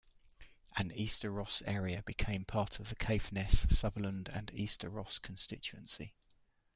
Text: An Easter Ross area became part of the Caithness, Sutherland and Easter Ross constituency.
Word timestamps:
An 0.77 0.91
Easter 0.91 1.29
Ross 1.29 1.61
area 1.67 2.01
became 2.03 2.43
part 2.43 2.79
of 2.79 2.89
the 2.89 2.95
Caithness, 2.95 3.67
Sutherland 3.77 4.29
and 4.33 4.49
Easter 4.51 4.89
Ross 4.89 5.19
constituency. 5.19 6.15